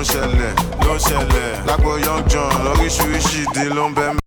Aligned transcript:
ń 0.00 0.04
ṣẹlẹ̀ 0.12 0.52
ló 0.84 0.92
ń 0.94 0.98
ṣẹlẹ̀. 1.06 1.48
What 1.84 2.00
young 2.04 2.22
john 2.30 2.50
lóríṣiríṣi 2.64 3.38
ìdí 3.44 3.64
ló 3.76 3.84
ń 3.88 3.94
bẹ́ẹ̀ 3.96 4.17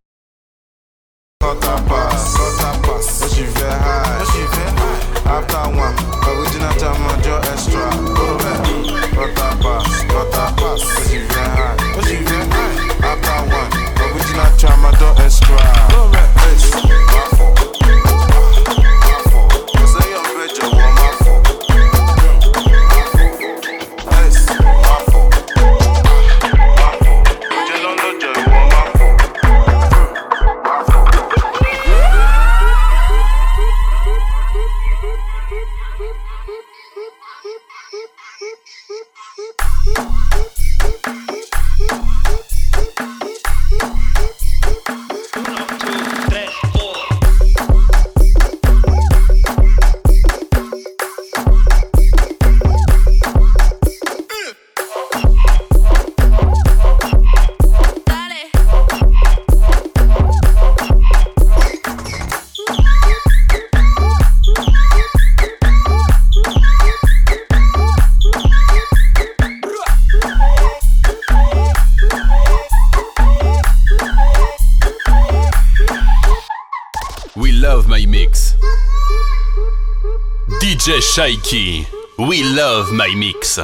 DJ 80.59 80.99
Shaiki, 81.01 81.85
we 82.17 82.43
love 82.43 82.91
my 82.91 83.13
mix. 83.15 83.59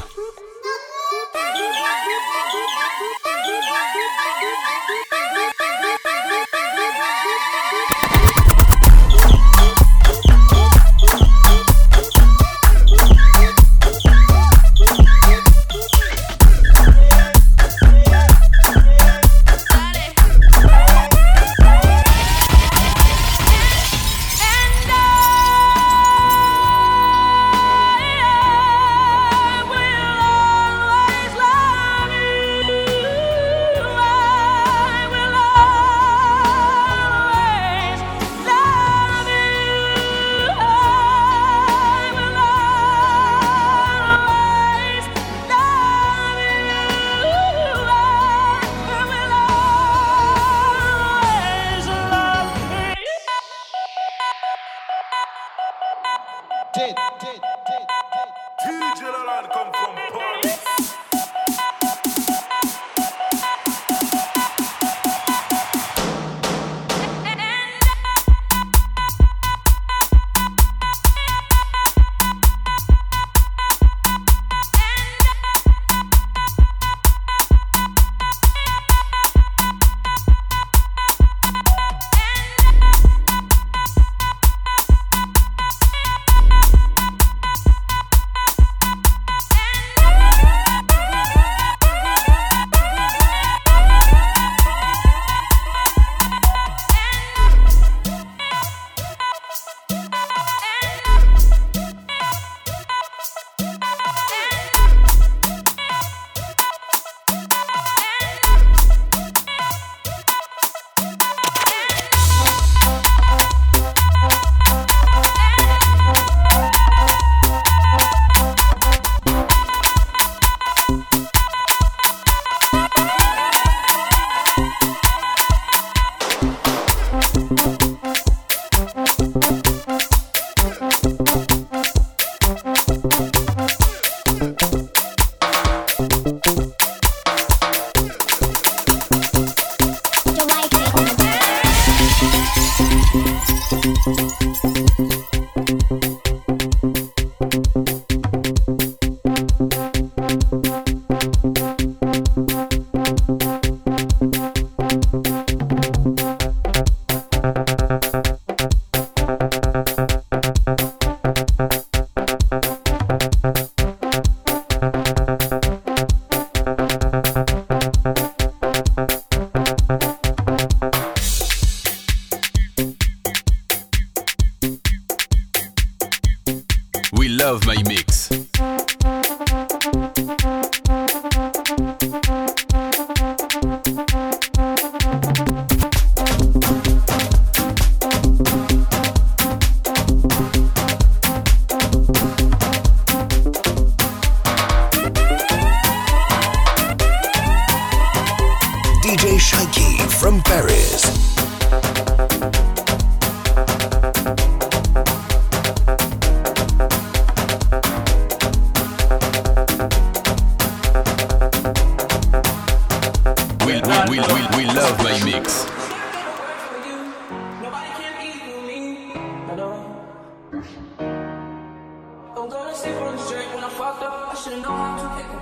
safe 222.77 223.01
on 223.01 223.15
the 223.15 223.21
straight 223.23 223.47
when 223.55 223.63
I'm 223.63 223.71
fucked 223.71 224.03
up. 224.03 224.33
I 224.33 224.35
should've 224.35 224.61
known 224.61 224.77
how 224.77 224.97
to 225.01 225.07
hit 225.17 225.25
her. 225.25 225.41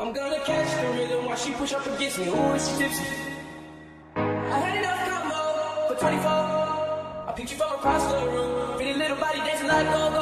I'm 0.00 0.12
gonna 0.14 0.40
catch 0.44 0.70
the 0.80 0.88
rhythm 0.96 1.26
while 1.26 1.36
she 1.36 1.52
push 1.52 1.72
up 1.74 1.86
against 1.86 2.18
me. 2.18 2.28
Ooh, 2.28 2.58
she 2.64 2.72
tipsy. 2.80 3.04
I 4.16 4.58
had 4.64 4.74
enough 4.80 5.00
combo 5.08 5.40
for 5.88 6.00
24. 6.00 6.30
I 7.28 7.32
picked 7.36 7.50
you 7.52 7.58
from 7.58 7.72
across 7.72 8.04
the 8.10 8.18
room. 8.34 8.76
Pretty 8.76 8.94
little 8.94 9.18
body 9.18 9.40
dancing 9.40 9.68
like 9.68 9.86
go 9.92 10.10
go. 10.16 10.21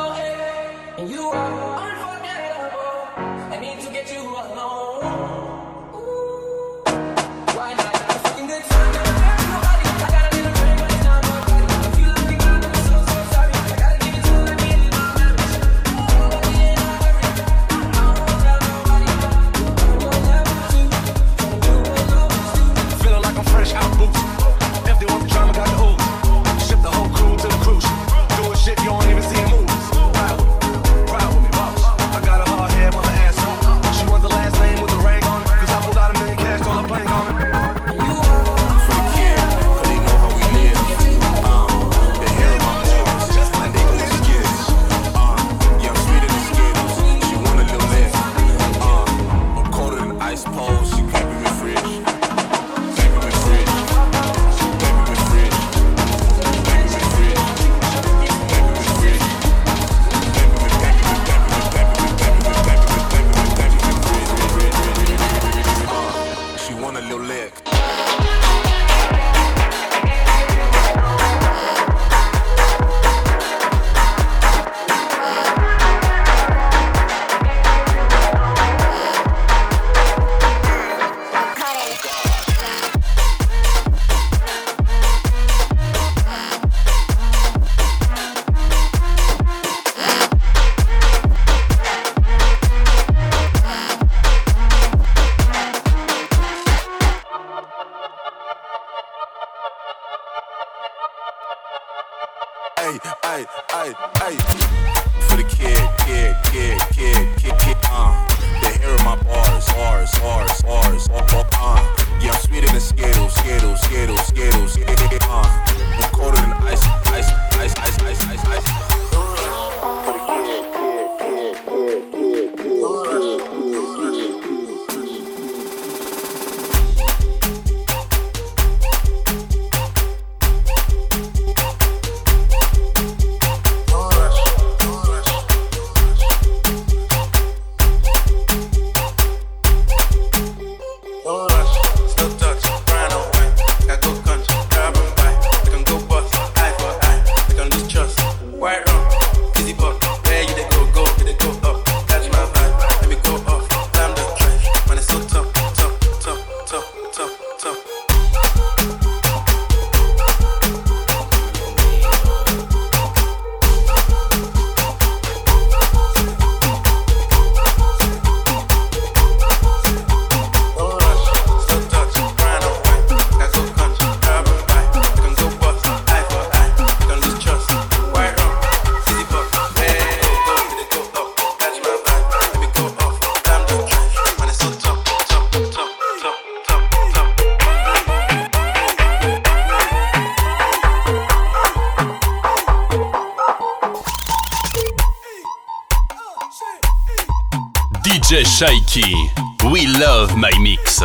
Funky. 198.91 199.31
We 199.71 199.87
love 199.87 200.37
my 200.37 200.51
mix. 200.59 201.01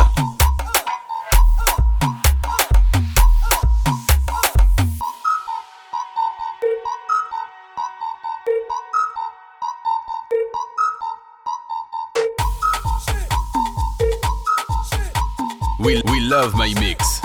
We, 15.78 16.02
we 16.10 16.20
love 16.22 16.54
my 16.54 16.74
mix. 16.80 17.20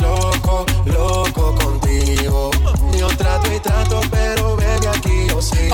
loco, 0.00 0.66
loco 0.84 1.54
contigo. 1.54 2.50
Yo 2.96 3.08
trato 3.16 3.52
y 3.52 3.60
trato, 3.60 4.00
pero 4.10 4.56
bebe 4.56 4.88
aquí 4.88 5.26
yo 5.28 5.40
sí 5.40 5.68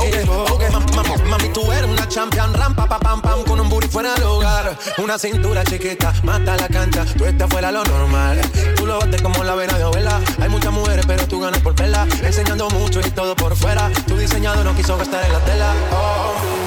mami, 1.28 1.49
tú 1.52 1.73
eres 1.73 1.90
una 1.90 2.09
champion, 2.09 2.54
rampa, 2.54 2.87
pa 2.87 2.99
pam 2.99 3.21
pam, 3.21 3.42
con 3.44 3.61
un 3.61 3.68
booty 3.68 3.88
fuera 3.88 4.14
del 4.14 4.25
hogar. 4.25 4.76
Una 4.99 5.18
cintura 5.18 5.64
chiquita, 5.64 6.12
mata 6.23 6.56
la 6.56 6.68
cancha, 6.68 7.04
tú 7.16 7.25
estás 7.25 7.49
fuera 7.50 7.73
lo 7.73 7.85
normal. 7.85 8.40
Tú 8.76 8.87
lo 8.87 8.99
bates 8.99 9.21
como 9.23 9.42
la 9.42 9.54
vena 9.54 9.76
de 9.78 9.85
ovela. 9.85 10.21
Hay 10.40 10.49
muchas 10.49 10.73
mujeres, 10.73 11.04
pero 11.06 11.26
tú 11.26 11.40
ganas 11.40 11.61
por 11.61 11.75
vela. 11.75 12.06
Enseñando 12.23 12.68
mucho 12.71 13.00
y 13.00 13.11
todo 13.11 13.35
por 13.35 13.56
fuera. 13.56 13.90
Tu 14.06 14.16
diseñador 14.16 14.64
no 14.64 14.75
quiso 14.75 14.97
gastar 14.97 15.25
en 15.25 15.33
la 15.33 15.40
tela. 15.40 15.75
Oh. 15.92 16.63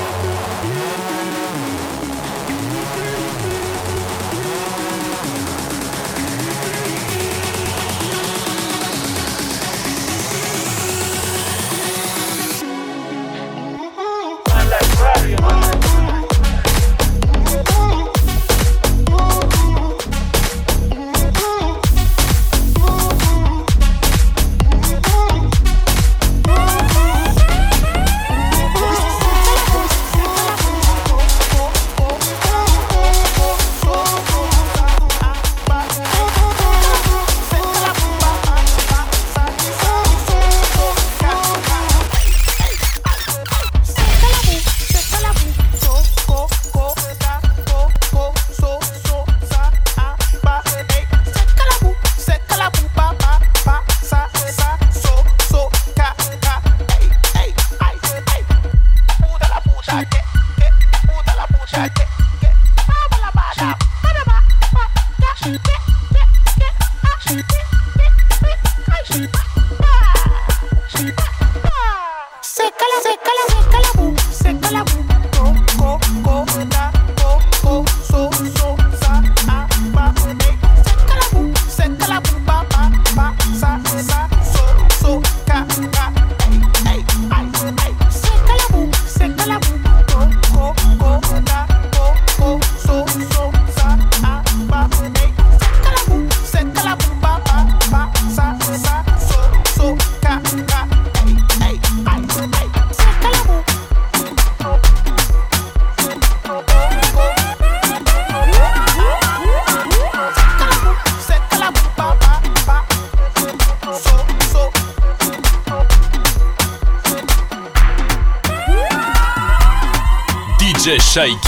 шайки. 121.18 121.47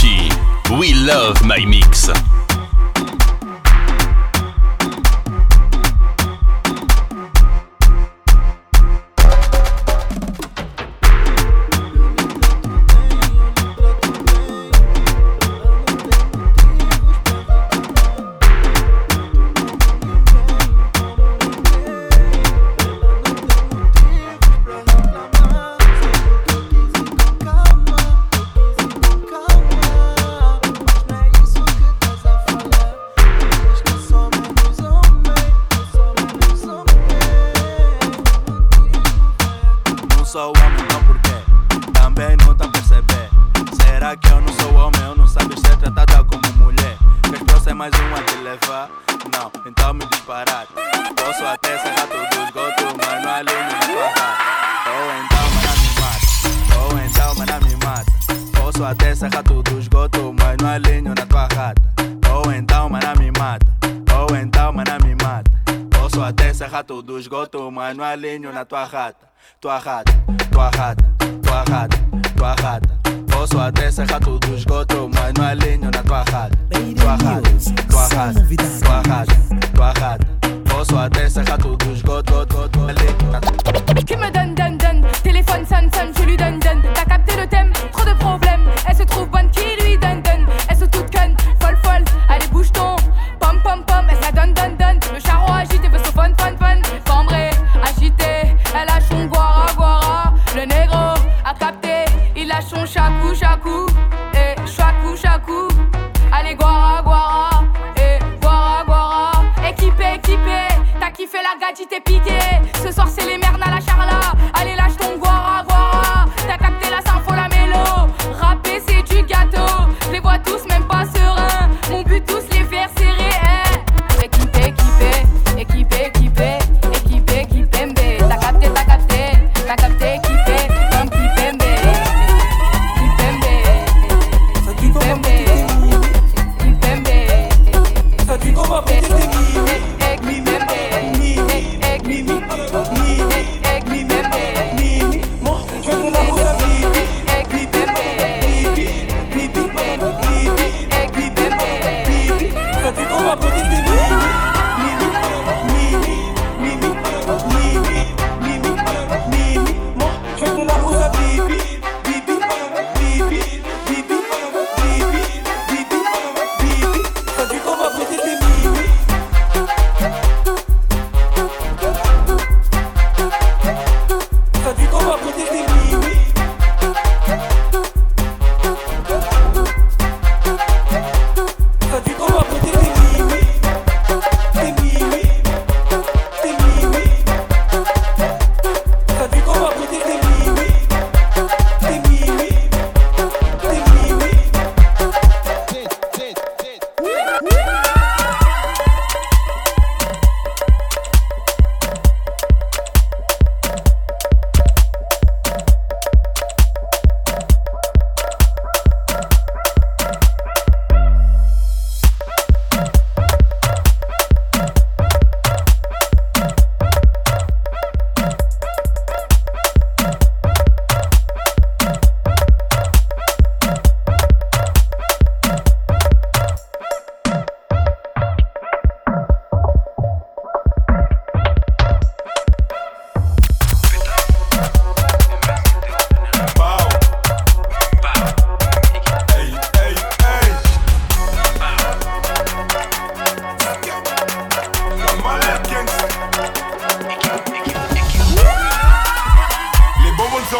Tua 69.61 69.77
rata, 69.77 70.13
tua 70.51 70.69
rata, 70.69 71.03
tua 71.43 71.63
rata, 71.63 71.97
tua 72.35 72.55
rata. 72.61 72.89
Posso 73.31 73.59
até 73.59 73.91
serrar 73.91 74.19
tudo 74.19 74.55
esgoto, 74.55 75.09
mas 75.13 75.33
não 75.33 75.45
alinho 75.45 75.91
na 75.91 76.03
tua 76.03 76.19
rata. 76.19 76.57
Tua 76.95 77.15
rata, 77.15 77.49
tua 77.89 78.07
rata, 78.07 78.45
tua 78.81 79.01
rata, 79.01 79.35
tua 79.73 79.93
rata. 79.93 80.27
Posso 80.69 80.97
até 80.97 81.29
serrar 81.29 81.57
tudo 81.57 81.78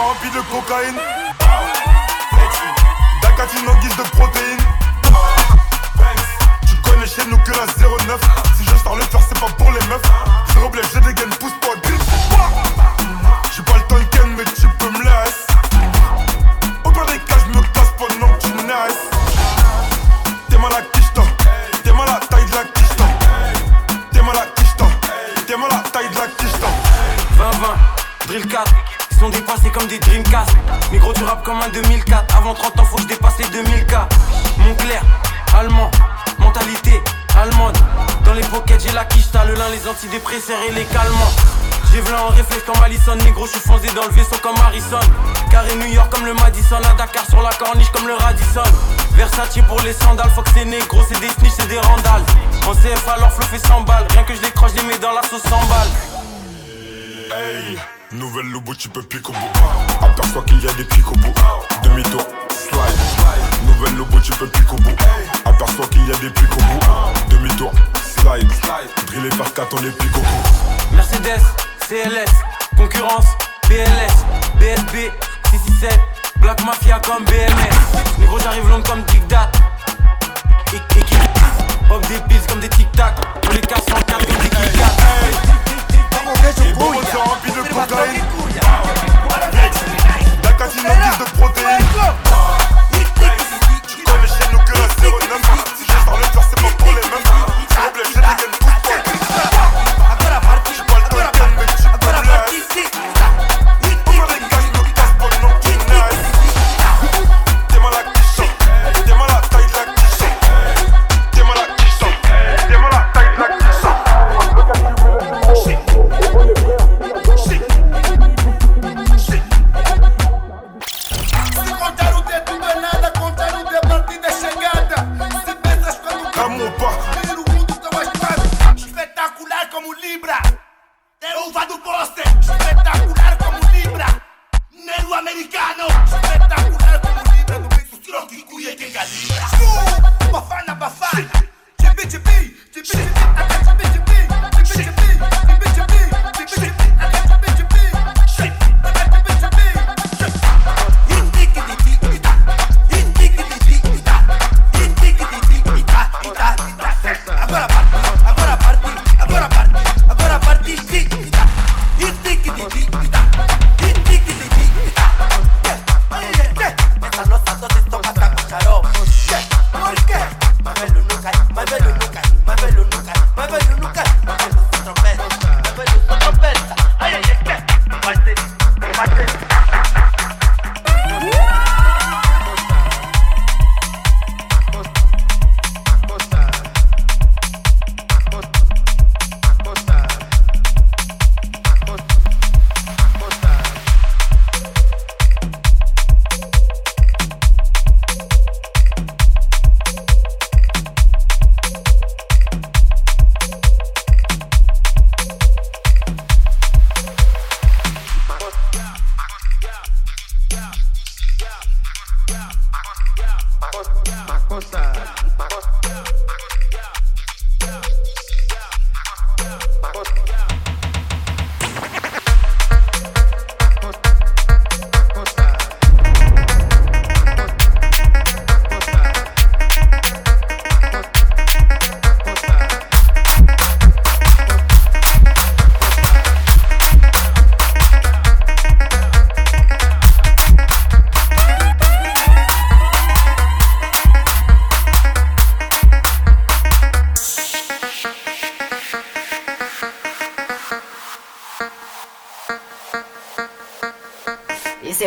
Remplis 0.10 0.32
de 0.32 0.42
cocaïne. 0.42 0.98
Dacatine 3.22 3.70
en 3.70 3.76
guise 3.76 3.96
de 3.96 4.02
protéines. 4.10 4.58
Tu 6.68 6.76
connais 6.78 7.06
chez 7.06 7.24
nous 7.30 7.38
que 7.38 7.52
la 7.52 7.68
09. 7.68 8.20
Si 8.58 8.64
je 8.66 8.76
sors 8.84 8.96
le 8.96 9.04
faire, 9.04 9.20
c'est 9.22 9.40
pas 9.40 9.52
pour 9.56 9.72
les 9.72 9.86
meufs. 9.88 10.02
Je 10.52 10.60
roble, 10.62 10.82
j'ai 10.92 11.00
des 11.02 11.14
gaines, 11.14 11.30
pousse 11.40 11.54
pas. 11.62 11.68
J'ai 13.56 13.62
pas 13.62 13.78
le 13.78 13.84
temps 13.84 14.00
de 14.00 14.04
ken, 14.06 14.36
mais 14.36 14.46
tu 14.46 14.68
peux 14.80 14.90
me 14.90 14.98
laisser. 14.98 15.46
Au 16.84 16.90
pire 16.90 17.06
des 17.06 17.20
cas, 17.20 17.36
je 17.46 17.56
me 17.56 17.62
casse 17.68 17.94
pendant 17.96 18.34
que 18.34 18.42
tu 18.42 18.50
naisses. 18.66 19.10
T'es 20.50 20.58
mal 20.58 20.74
à 20.74 20.82
quicheta, 20.82 21.22
t'es 21.84 21.94
mal 21.94 22.10
à 22.10 22.20
taille 22.26 22.46
de 22.46 22.56
la 22.56 22.64
quicheta. 22.64 23.04
T'es 24.12 24.22
mal 24.24 24.38
à 24.38 24.46
quicheta, 24.56 24.86
t'es 25.46 25.56
mal 25.56 25.72
à 25.72 25.88
taille 25.88 26.10
de 26.10 26.16
la 26.16 26.28
quicheta. 26.30 26.68
20-20, 27.38 28.28
drill 28.28 28.48
4 28.48 28.74
Ils 28.74 28.99
sont 29.20 29.30
dépassés 29.30 29.70
comme 29.70 29.88
des 29.88 30.00
Dreamcast. 30.00 30.52
Mais 30.92 30.98
gros, 30.98 31.14
tu 31.14 31.24
rap 31.24 31.44
comme 31.44 31.60
un 31.62 31.70
2004. 31.70 32.38
Avant 32.38 32.54
30 32.54 32.80
ans, 32.80 32.86
faut 32.86 32.96
que 32.96 33.04
je 33.04 33.08
dépasse 33.08 33.38
les 33.40 33.46
2000K. 33.46 34.08
Montclair, 34.60 35.02
allemand, 35.58 35.92
mentalité 36.40 37.02
allemande. 37.38 37.78
Dans 38.24 38.34
les 38.34 38.44
pockets, 38.44 38.82
j'ai 38.86 38.94
la 38.94 39.06
quicheta, 39.06 39.46
le 39.46 39.56
lin, 39.56 39.70
les 39.72 39.88
antidépresseurs 39.88 40.60
et 40.70 40.74
les 40.74 40.86
calmants. 40.86 41.34
J'ai 41.92 42.02
v'là 42.02 42.24
en 42.24 42.30
réflexe 42.30 42.64
comme 42.66 42.82
Allison, 42.84 43.16
négro, 43.16 43.46
je 43.48 43.52
suis 43.52 43.60
foncé 43.62 43.88
dans 43.96 44.06
le 44.06 44.12
vaisseau 44.12 44.38
comme 44.44 44.56
Harrison. 44.58 45.00
Carré 45.50 45.76
New 45.76 45.88
York 45.88 46.12
comme 46.12 46.26
le 46.26 46.34
Madison, 46.36 46.78
à 46.78 46.94
Dakar 46.94 47.26
sur 47.28 47.42
la 47.42 47.50
corniche 47.50 47.90
comme 47.92 48.08
le 48.08 48.14
Radisson. 48.14 48.64
Versace 49.16 49.58
pour 49.68 49.82
les 49.82 49.94
sandales, 49.94 50.30
faut 50.36 50.44
que 50.44 50.52
c'est 50.54 50.66
négro, 50.66 51.02
c'est 51.10 51.20
des 51.20 51.30
snitch, 51.30 51.54
c'est 51.58 51.68
des 51.68 51.80
randales. 51.80 52.24
En 52.68 52.74
CF 52.74 53.08
alors 53.08 53.32
fluffé 53.34 53.58
sans 53.68 53.82
Nouvelle 58.12 58.52
Lobo, 58.52 58.74
tu 58.74 58.90
peux 58.90 59.04
pique 59.04 59.30
au 59.30 59.34
bout. 59.34 59.38
Ah, 60.02 60.06
aperçois 60.06 60.44
qu'il 60.44 60.62
y 60.64 60.68
a 60.68 60.74
des 60.74 60.84
pics 60.84 61.08
au 61.08 61.16
bout. 61.16 61.34
Ah, 61.38 61.60
Demi-tour, 61.84 62.22
slide. 62.50 63.66
Nouvelle 63.66 63.96
Lobo, 63.98 64.20
tu 64.20 64.32
peux 64.34 64.48
pique 64.48 64.74
au 64.74 64.76
bout. 64.78 64.96
Ah, 65.00 65.50
aperçois 65.50 65.88
qu'il 65.88 66.08
y 66.08 66.12
a 66.12 66.16
des 66.18 66.30
pics 66.30 66.52
au 66.52 66.62
bout. 66.62 66.80
Demi-tour, 67.30 67.72
slide. 68.02 68.50
Drillé 69.08 69.30
par 69.30 69.54
4, 69.54 69.68
on 69.74 69.84
est 69.86 69.98
pique 69.98 70.18
au 70.18 70.22
bout. 70.22 70.96
Mercedes, 70.96 71.42
CLS, 71.88 72.32
concurrence, 72.76 73.28
BLS, 73.68 74.26
BSB, 74.60 75.12
667, 75.52 76.00
Black 76.38 76.66
Mafia 76.66 77.00
comme 77.00 77.24
BMS. 77.26 78.20
Négro, 78.20 78.40
j'arrive 78.40 78.68
long 78.70 78.82
comme 78.82 79.04
Dick 79.04 79.28
Dat. 79.28 79.52
Et, 80.74 80.80
des 82.08 82.20
pills 82.28 82.48
comme 82.48 82.60
des 82.60 82.70
tic-tac. 82.70 83.14
On 83.46 83.54
les 83.54 83.62
casse 83.62 83.86
en 83.92 84.02
4 84.02 84.26
comme 84.26 84.38
des 84.38 84.50
tic-tac 84.50 85.49
que 86.42 87.50
je 87.50 87.62
de 87.62 87.70
cocaïne 87.70 88.24
Dacatine 90.42 90.88
en 90.88 90.96
guise 90.96 91.18
de 91.20 91.38
protéines. 91.38 92.19